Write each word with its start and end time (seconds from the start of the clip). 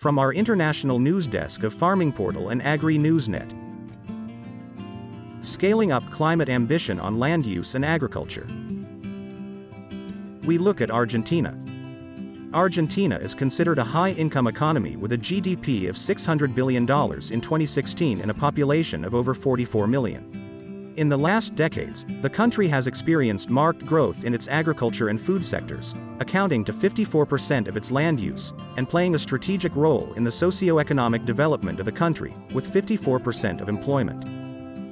From 0.00 0.18
our 0.18 0.32
international 0.32 0.98
news 0.98 1.26
desk 1.26 1.62
of 1.62 1.74
Farming 1.74 2.10
Portal 2.10 2.48
and 2.48 2.62
Agri 2.62 2.96
Newsnet. 2.96 3.52
Scaling 5.42 5.92
up 5.92 6.10
climate 6.10 6.48
ambition 6.48 6.98
on 6.98 7.18
land 7.18 7.44
use 7.44 7.74
and 7.74 7.84
agriculture. 7.84 8.46
We 10.46 10.56
look 10.56 10.80
at 10.80 10.90
Argentina. 10.90 11.54
Argentina 12.54 13.16
is 13.16 13.34
considered 13.34 13.78
a 13.78 13.84
high 13.84 14.12
income 14.12 14.46
economy 14.46 14.96
with 14.96 15.12
a 15.12 15.18
GDP 15.18 15.90
of 15.90 15.96
$600 15.96 16.54
billion 16.54 16.84
in 16.84 16.86
2016 17.42 18.22
and 18.22 18.30
a 18.30 18.34
population 18.34 19.04
of 19.04 19.14
over 19.14 19.34
44 19.34 19.86
million. 19.86 20.39
In 21.00 21.08
the 21.08 21.16
last 21.16 21.54
decades, 21.54 22.04
the 22.20 22.28
country 22.28 22.68
has 22.68 22.86
experienced 22.86 23.48
marked 23.48 23.86
growth 23.86 24.24
in 24.24 24.34
its 24.34 24.48
agriculture 24.48 25.08
and 25.08 25.18
food 25.18 25.42
sectors, 25.42 25.94
accounting 26.18 26.62
to 26.64 26.74
54% 26.74 27.68
of 27.68 27.76
its 27.78 27.90
land 27.90 28.20
use, 28.20 28.52
and 28.76 28.86
playing 28.86 29.14
a 29.14 29.18
strategic 29.18 29.74
role 29.74 30.12
in 30.16 30.24
the 30.24 30.30
socio-economic 30.30 31.24
development 31.24 31.80
of 31.80 31.86
the 31.86 31.90
country, 31.90 32.34
with 32.52 32.70
54% 32.70 33.62
of 33.62 33.70
employment. 33.70 34.26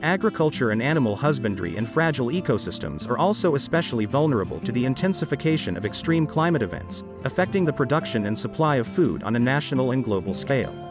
Agriculture 0.03 0.71
and 0.71 0.81
animal 0.81 1.15
husbandry 1.15 1.77
and 1.77 1.87
fragile 1.87 2.29
ecosystems 2.29 3.07
are 3.07 3.19
also 3.19 3.55
especially 3.55 4.07
vulnerable 4.07 4.61
to 4.61 4.73
the 4.73 4.87
intensification 4.87 5.77
of 5.77 5.85
extreme 5.85 6.27
climate 6.27 6.63
events, 6.63 7.05
affecting 7.25 7.67
the 7.67 7.73
production 7.81 8.25
and 8.25 8.39
supply 8.39 8.77
of 8.77 8.87
food 8.87 9.23
on 9.25 9.37
a 9.37 9.39
national 9.39 9.91
and 9.91 10.05
global 10.05 10.33
scale. 10.33 10.88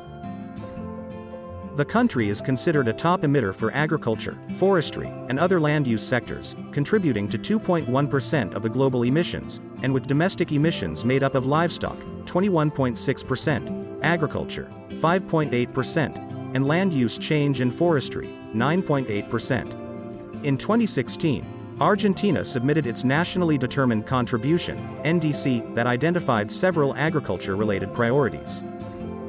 The 1.77 1.85
country 1.85 2.29
is 2.29 2.41
considered 2.41 2.87
a 2.87 2.93
top 2.93 3.21
emitter 3.21 3.53
for 3.53 3.69
agriculture, 3.71 4.35
forestry, 4.57 5.13
and 5.29 5.37
other 5.37 5.59
land 5.59 5.85
use 5.85 6.01
sectors, 6.01 6.55
contributing 6.71 7.29
to 7.29 7.37
2.1% 7.37 8.55
of 8.55 8.63
the 8.63 8.69
global 8.69 9.03
emissions, 9.03 9.61
and 9.83 9.93
with 9.93 10.07
domestic 10.07 10.51
emissions 10.51 11.05
made 11.05 11.21
up 11.21 11.35
of 11.35 11.45
livestock, 11.45 11.99
21.6%, 12.25 13.99
agriculture, 14.01 14.67
5.8%, 14.89 16.55
and 16.55 16.67
land 16.67 16.91
use 16.91 17.19
change 17.19 17.59
and 17.59 17.71
forestry, 17.71 18.29
9.8%. 18.55 20.43
In 20.43 20.57
2016, 20.57 21.45
Argentina 21.79 22.43
submitted 22.43 22.87
its 22.87 23.03
nationally 23.03 23.59
determined 23.59 24.07
contribution, 24.07 24.79
NDC, 25.03 25.75
that 25.75 25.85
identified 25.85 26.49
several 26.49 26.95
agriculture 26.95 27.55
related 27.55 27.93
priorities. 27.93 28.63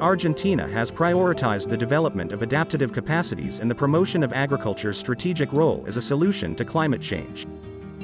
Argentina 0.00 0.66
has 0.68 0.92
prioritized 0.92 1.68
the 1.68 1.76
development 1.76 2.30
of 2.30 2.42
adaptive 2.42 2.92
capacities 2.92 3.58
and 3.58 3.68
the 3.68 3.74
promotion 3.74 4.22
of 4.22 4.32
agriculture's 4.32 4.96
strategic 4.96 5.52
role 5.52 5.84
as 5.88 5.96
a 5.96 6.02
solution 6.02 6.54
to 6.54 6.64
climate 6.64 7.00
change. 7.00 7.48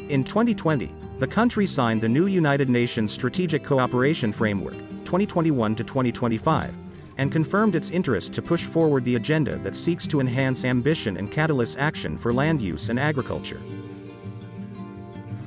In 0.08 0.24
2020, 0.24 0.92
the 1.20 1.26
country 1.26 1.66
signed 1.66 2.00
the 2.00 2.08
new 2.08 2.26
United 2.26 2.68
Nations 2.68 3.12
Strategic 3.12 3.64
Cooperation 3.64 4.32
Framework, 4.32 4.74
2021 5.04 5.76
to 5.76 5.84
2025, 5.84 6.74
and 7.18 7.30
confirmed 7.30 7.76
its 7.76 7.90
interest 7.90 8.32
to 8.32 8.42
push 8.42 8.64
forward 8.64 9.04
the 9.04 9.14
agenda 9.14 9.56
that 9.58 9.76
seeks 9.76 10.08
to 10.08 10.18
enhance 10.18 10.64
ambition 10.64 11.16
and 11.16 11.30
catalyst 11.30 11.78
action 11.78 12.18
for 12.18 12.32
land 12.32 12.60
use 12.60 12.88
and 12.88 12.98
agriculture. 12.98 13.62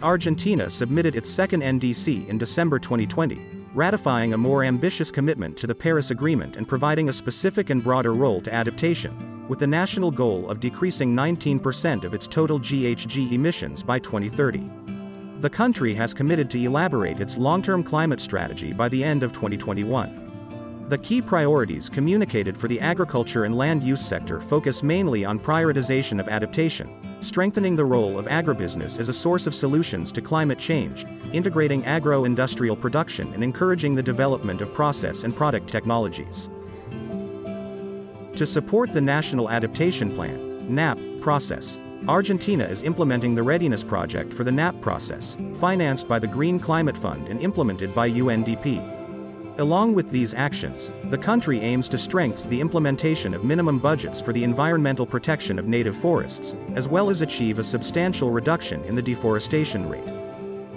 Argentina 0.02 0.70
submitted 0.70 1.16
its 1.16 1.30
second 1.30 1.62
NDC 1.62 2.30
in 2.30 2.38
December 2.38 2.80
2020, 2.80 3.57
ratifying 3.78 4.34
a 4.34 4.38
more 4.38 4.64
ambitious 4.64 5.12
commitment 5.12 5.56
to 5.56 5.68
the 5.68 5.76
Paris 5.76 6.10
Agreement 6.10 6.58
and 6.58 6.68
providing 6.68 7.10
a 7.10 7.14
specific 7.14 7.70
and 7.70 7.84
broader 7.84 8.16
role 8.16 8.42
to 8.42 8.52
adaptation, 8.52 9.48
with 9.48 9.60
the 9.60 9.68
national 9.68 10.10
goal 10.10 10.50
of 10.50 10.60
decreasing 10.60 11.16
19% 11.16 12.04
of 12.04 12.16
its 12.16 12.28
total 12.28 12.60
GHG 12.60 13.34
emissions 13.34 13.84
by 13.84 14.00
2030. 14.00 14.68
The 15.42 15.50
country 15.52 15.94
has 15.94 16.12
committed 16.12 16.50
to 16.50 16.64
elaborate 16.64 17.20
its 17.20 17.38
long 17.38 17.62
term 17.62 17.84
climate 17.84 18.20
strategy 18.20 18.74
by 18.74 18.90
the 18.90 19.04
end 19.04 19.22
of 19.22 19.32
2021. 19.32 20.27
The 20.88 20.98
key 20.98 21.22
priorities 21.22 21.90
communicated 21.90 22.58
for 22.58 22.70
the 22.70 22.80
agriculture 22.80 23.44
and 23.44 23.58
land 23.58 23.84
use 23.84 24.00
sector 24.00 24.40
focus 24.40 24.84
mainly 24.84 25.26
on 25.26 25.38
prioritization 25.38 26.18
of 26.18 26.30
adaptation, 26.30 26.90
strengthening 27.20 27.76
the 27.76 27.84
role 27.84 28.18
of 28.18 28.28
agribusiness 28.28 28.98
as 28.98 29.10
a 29.10 29.14
source 29.14 29.48
of 29.48 29.54
solutions 29.54 30.14
to 30.14 30.22
climate 30.22 30.58
change, 30.58 31.06
integrating 31.34 31.84
agro 31.84 32.24
industrial 32.24 32.78
production, 32.78 33.34
and 33.34 33.44
encouraging 33.44 33.96
the 33.96 34.04
development 34.04 34.62
of 34.62 34.74
process 34.74 35.24
and 35.24 35.36
product 35.36 35.68
technologies. 35.68 36.48
To 38.38 38.48
support 38.48 38.94
the 38.94 39.02
National 39.02 39.50
Adaptation 39.50 40.16
Plan 40.16 40.74
NAP, 40.74 41.00
process, 41.20 41.78
Argentina 42.08 42.64
is 42.64 42.84
implementing 42.84 43.36
the 43.36 43.44
Readiness 43.44 43.84
Project 43.84 44.34
for 44.34 44.46
the 44.46 44.52
NAP 44.54 44.80
process, 44.80 45.36
financed 45.60 46.08
by 46.08 46.18
the 46.18 46.28
Green 46.28 46.62
Climate 46.62 46.96
Fund 46.96 47.28
and 47.28 47.42
implemented 47.42 47.94
by 47.94 48.10
UNDP. 48.10 48.97
Along 49.60 49.96
with 49.96 50.12
these 50.12 50.36
actions, 50.36 50.92
the 51.06 51.18
country 51.18 51.60
aims 51.62 51.90
to 51.90 51.98
strengthen 51.98 52.52
the 52.52 52.62
implementation 52.62 53.34
of 53.34 53.44
minimum 53.44 53.80
budgets 53.80 54.22
for 54.22 54.32
the 54.32 54.44
environmental 54.44 55.06
protection 55.06 55.58
of 55.58 55.68
native 55.68 55.98
forests, 55.98 56.56
as 56.76 56.88
well 56.88 57.10
as 57.10 57.22
achieve 57.22 57.58
a 57.58 57.64
substantial 57.64 58.30
reduction 58.30 58.84
in 58.84 58.94
the 58.94 59.02
deforestation 59.02 59.90
rate. 59.90 60.06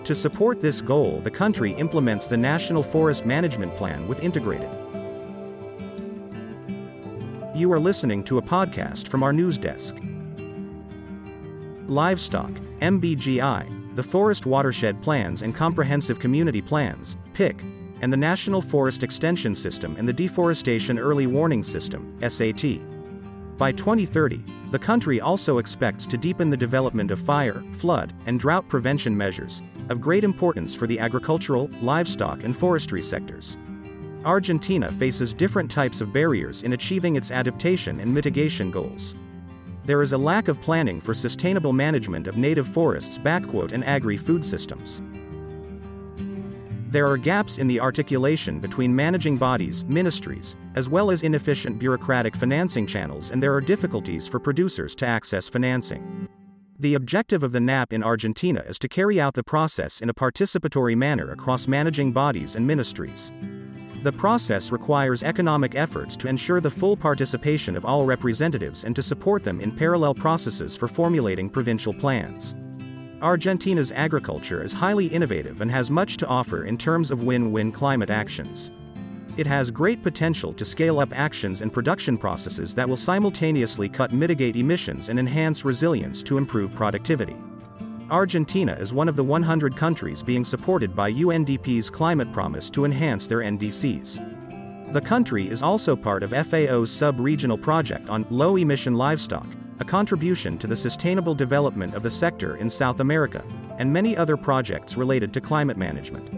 To 0.04 0.14
support 0.14 0.62
this 0.62 0.80
goal, 0.80 1.20
the 1.20 1.30
country 1.30 1.72
implements 1.72 2.26
the 2.26 2.38
National 2.38 2.82
Forest 2.82 3.26
Management 3.26 3.76
Plan 3.76 4.08
with 4.08 4.22
integrated. 4.22 4.70
You 7.54 7.70
are 7.72 7.78
listening 7.78 8.24
to 8.24 8.38
a 8.38 8.42
podcast 8.42 9.08
from 9.08 9.22
our 9.22 9.34
news 9.34 9.58
desk. 9.58 9.94
Livestock, 11.86 12.52
MBGI, 12.80 13.94
the 13.94 14.02
Forest 14.02 14.46
Watershed 14.46 15.02
Plans 15.02 15.42
and 15.42 15.54
Comprehensive 15.54 16.18
Community 16.18 16.62
Plans, 16.62 17.18
PIC, 17.34 17.62
and 18.00 18.12
the 18.12 18.16
National 18.16 18.62
Forest 18.62 19.02
Extension 19.02 19.54
System 19.54 19.96
and 19.98 20.08
the 20.08 20.12
Deforestation 20.12 20.98
Early 20.98 21.26
Warning 21.26 21.62
System, 21.62 22.16
SAT. 22.20 22.80
By 23.56 23.72
2030, 23.72 24.42
the 24.70 24.78
country 24.78 25.20
also 25.20 25.58
expects 25.58 26.06
to 26.06 26.16
deepen 26.16 26.48
the 26.48 26.56
development 26.56 27.10
of 27.10 27.20
fire, 27.20 27.62
flood, 27.76 28.14
and 28.26 28.40
drought 28.40 28.68
prevention 28.68 29.14
measures, 29.14 29.62
of 29.90 30.00
great 30.00 30.24
importance 30.24 30.74
for 30.74 30.86
the 30.86 30.98
agricultural, 30.98 31.68
livestock, 31.82 32.44
and 32.44 32.56
forestry 32.56 33.02
sectors. 33.02 33.58
Argentina 34.24 34.90
faces 34.92 35.34
different 35.34 35.70
types 35.70 36.00
of 36.00 36.12
barriers 36.12 36.62
in 36.62 36.72
achieving 36.72 37.16
its 37.16 37.30
adaptation 37.30 38.00
and 38.00 38.12
mitigation 38.12 38.70
goals. 38.70 39.14
There 39.84 40.02
is 40.02 40.12
a 40.12 40.18
lack 40.18 40.48
of 40.48 40.60
planning 40.60 41.00
for 41.00 41.14
sustainable 41.14 41.72
management 41.72 42.26
of 42.28 42.36
native 42.36 42.68
forests 42.68 43.18
and 43.24 43.84
agri-food 43.84 44.44
systems. 44.44 45.02
There 46.90 47.06
are 47.06 47.16
gaps 47.16 47.58
in 47.58 47.68
the 47.68 47.78
articulation 47.78 48.58
between 48.58 48.96
managing 48.96 49.36
bodies, 49.36 49.84
ministries, 49.84 50.56
as 50.74 50.88
well 50.88 51.12
as 51.12 51.22
inefficient 51.22 51.78
bureaucratic 51.78 52.34
financing 52.34 52.84
channels, 52.84 53.30
and 53.30 53.40
there 53.40 53.54
are 53.54 53.60
difficulties 53.60 54.26
for 54.26 54.40
producers 54.40 54.96
to 54.96 55.06
access 55.06 55.48
financing. 55.48 56.28
The 56.80 56.94
objective 56.94 57.44
of 57.44 57.52
the 57.52 57.60
NAP 57.60 57.92
in 57.92 58.02
Argentina 58.02 58.64
is 58.66 58.76
to 58.80 58.88
carry 58.88 59.20
out 59.20 59.34
the 59.34 59.44
process 59.44 60.00
in 60.00 60.08
a 60.08 60.14
participatory 60.14 60.96
manner 60.96 61.30
across 61.30 61.68
managing 61.68 62.10
bodies 62.10 62.56
and 62.56 62.66
ministries. 62.66 63.30
The 64.02 64.10
process 64.10 64.72
requires 64.72 65.22
economic 65.22 65.76
efforts 65.76 66.16
to 66.16 66.26
ensure 66.26 66.60
the 66.60 66.72
full 66.72 66.96
participation 66.96 67.76
of 67.76 67.84
all 67.84 68.04
representatives 68.04 68.82
and 68.82 68.96
to 68.96 69.02
support 69.02 69.44
them 69.44 69.60
in 69.60 69.70
parallel 69.70 70.14
processes 70.14 70.74
for 70.74 70.88
formulating 70.88 71.50
provincial 71.50 71.94
plans. 71.94 72.56
Argentina's 73.22 73.92
agriculture 73.92 74.62
is 74.62 74.72
highly 74.72 75.06
innovative 75.06 75.60
and 75.60 75.70
has 75.70 75.90
much 75.90 76.16
to 76.16 76.26
offer 76.26 76.64
in 76.64 76.78
terms 76.78 77.10
of 77.10 77.24
win-win 77.24 77.70
climate 77.70 78.08
actions. 78.08 78.70
It 79.36 79.46
has 79.46 79.70
great 79.70 80.02
potential 80.02 80.52
to 80.54 80.64
scale 80.64 81.00
up 81.00 81.16
actions 81.16 81.60
and 81.60 81.72
production 81.72 82.16
processes 82.16 82.74
that 82.74 82.88
will 82.88 82.96
simultaneously 82.96 83.88
cut 83.88 84.12
mitigate 84.12 84.56
emissions 84.56 85.08
and 85.08 85.18
enhance 85.18 85.64
resilience 85.64 86.22
to 86.24 86.38
improve 86.38 86.74
productivity. 86.74 87.36
Argentina 88.10 88.72
is 88.72 88.92
one 88.92 89.08
of 89.08 89.16
the 89.16 89.24
100 89.24 89.76
countries 89.76 90.22
being 90.22 90.44
supported 90.44 90.96
by 90.96 91.12
UNDP's 91.12 91.90
climate 91.90 92.32
promise 92.32 92.70
to 92.70 92.84
enhance 92.84 93.26
their 93.26 93.40
NDCs. 93.40 94.92
The 94.92 95.00
country 95.00 95.46
is 95.46 95.62
also 95.62 95.94
part 95.94 96.22
of 96.22 96.32
FAO's 96.48 96.90
sub-regional 96.90 97.58
project 97.58 98.08
on 98.08 98.26
low-emission 98.30 98.96
livestock, 98.96 99.46
a 99.80 99.84
contribution 99.84 100.58
to 100.58 100.66
the 100.66 100.76
sustainable 100.76 101.34
development 101.34 101.94
of 101.94 102.02
the 102.02 102.10
sector 102.10 102.56
in 102.56 102.68
South 102.68 103.00
America, 103.00 103.42
and 103.78 103.90
many 103.90 104.16
other 104.16 104.36
projects 104.36 104.96
related 104.96 105.32
to 105.32 105.40
climate 105.40 105.78
management. 105.78 106.30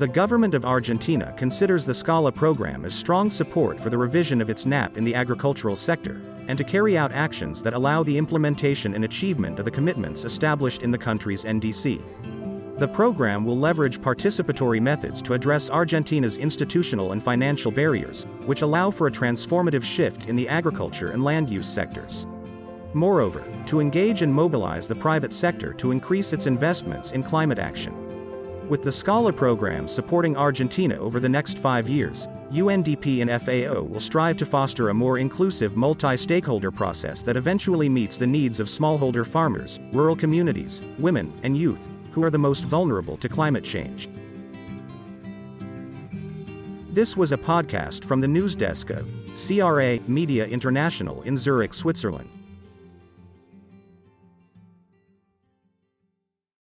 The 0.00 0.08
government 0.08 0.54
of 0.54 0.64
Argentina 0.64 1.34
considers 1.36 1.84
the 1.84 1.92
SCALA 1.92 2.32
program 2.32 2.86
as 2.86 2.94
strong 2.94 3.30
support 3.30 3.78
for 3.78 3.90
the 3.90 3.98
revision 3.98 4.40
of 4.40 4.48
its 4.48 4.64
NAP 4.64 4.96
in 4.96 5.04
the 5.04 5.14
agricultural 5.14 5.76
sector, 5.76 6.22
and 6.48 6.56
to 6.56 6.64
carry 6.64 6.96
out 6.96 7.12
actions 7.12 7.62
that 7.62 7.74
allow 7.74 8.02
the 8.02 8.16
implementation 8.16 8.94
and 8.94 9.04
achievement 9.04 9.58
of 9.58 9.66
the 9.66 9.70
commitments 9.70 10.24
established 10.24 10.82
in 10.82 10.90
the 10.90 10.96
country's 10.96 11.44
NDC. 11.44 12.02
The 12.80 12.88
program 12.88 13.44
will 13.44 13.58
leverage 13.58 14.00
participatory 14.00 14.80
methods 14.80 15.20
to 15.22 15.34
address 15.34 15.68
Argentina's 15.68 16.38
institutional 16.38 17.12
and 17.12 17.22
financial 17.22 17.70
barriers, 17.70 18.24
which 18.46 18.62
allow 18.62 18.90
for 18.90 19.06
a 19.06 19.12
transformative 19.12 19.82
shift 19.82 20.30
in 20.30 20.34
the 20.34 20.48
agriculture 20.48 21.10
and 21.10 21.22
land 21.22 21.50
use 21.50 21.68
sectors. 21.68 22.26
Moreover, 22.94 23.44
to 23.66 23.80
engage 23.80 24.22
and 24.22 24.32
mobilize 24.32 24.88
the 24.88 24.94
private 24.94 25.34
sector 25.34 25.74
to 25.74 25.90
increase 25.90 26.32
its 26.32 26.46
investments 26.46 27.12
in 27.12 27.22
climate 27.22 27.58
action. 27.58 27.94
With 28.66 28.82
the 28.82 28.92
SCALA 28.92 29.36
program 29.36 29.86
supporting 29.86 30.34
Argentina 30.34 30.96
over 30.96 31.20
the 31.20 31.28
next 31.28 31.58
five 31.58 31.86
years, 31.86 32.28
UNDP 32.50 33.20
and 33.20 33.30
FAO 33.42 33.82
will 33.82 34.00
strive 34.00 34.38
to 34.38 34.46
foster 34.46 34.88
a 34.88 34.94
more 34.94 35.18
inclusive 35.18 35.76
multi 35.76 36.16
stakeholder 36.16 36.70
process 36.70 37.22
that 37.24 37.36
eventually 37.36 37.90
meets 37.90 38.16
the 38.16 38.26
needs 38.26 38.58
of 38.58 38.68
smallholder 38.68 39.26
farmers, 39.26 39.78
rural 39.92 40.16
communities, 40.16 40.82
women, 40.98 41.30
and 41.42 41.58
youth, 41.58 41.86
who 42.12 42.24
are 42.24 42.30
the 42.30 42.38
most 42.38 42.64
vulnerable 42.64 43.16
to 43.18 43.28
climate 43.28 43.64
change. 43.64 44.08
This 46.92 47.16
was 47.16 47.30
a 47.30 47.38
podcast 47.38 48.04
from 48.04 48.20
the 48.20 48.28
news 48.28 48.56
desk 48.56 48.90
of 48.90 49.08
CRA 49.36 50.00
Media 50.08 50.46
International 50.46 51.22
in 51.22 51.38
Zurich, 51.38 51.72
Switzerland. 51.72 52.28